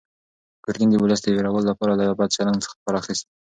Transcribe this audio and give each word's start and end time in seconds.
ګورګین 0.63 0.89
د 0.91 0.95
ولس 1.03 1.21
د 1.23 1.27
وېرولو 1.35 1.67
لپاره 1.71 1.93
له 1.99 2.03
بد 2.19 2.29
چلند 2.35 2.61
څخه 2.63 2.75
کار 2.83 2.95
اخیست. 3.01 3.25